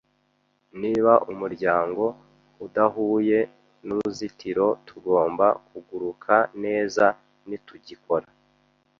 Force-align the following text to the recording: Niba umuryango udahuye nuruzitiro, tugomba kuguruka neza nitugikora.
Niba 0.81 1.13
umuryango 1.31 2.03
udahuye 2.65 3.39
nuruzitiro, 3.85 4.67
tugomba 4.87 5.45
kuguruka 5.67 6.35
neza 6.63 7.05
nitugikora. 7.47 8.27